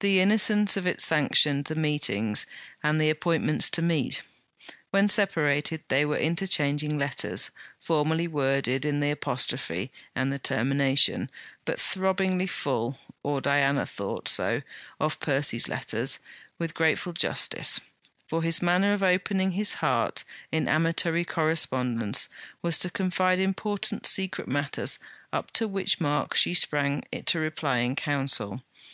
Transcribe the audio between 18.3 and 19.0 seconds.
his manner